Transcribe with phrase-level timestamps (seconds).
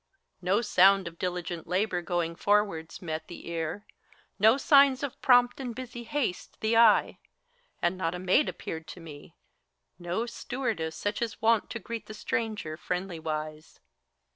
[0.41, 3.85] No sound of diligent labor, going forwards, met The ear,
[4.39, 7.19] no sig^s of prompt and busy haste the eye;
[7.83, 9.35] And not a maid appeared to me,
[9.99, 13.79] no stewardess Such as is wont to greet the stranger, friendly wise.